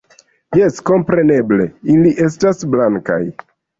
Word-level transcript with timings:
Jes, 0.59 0.79
kompreneble, 0.89 1.67
ili 1.97 2.15
estas 2.29 2.67
blankaj... 2.73 3.21